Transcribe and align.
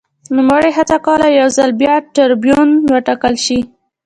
نوموړي 0.35 0.71
هڅه 0.77 0.97
کوله 1.05 1.27
یو 1.39 1.47
ځل 1.57 1.69
بیا 1.81 1.95
ټربیون 2.15 2.69
وټاکل 2.91 3.33
شي 3.45 3.59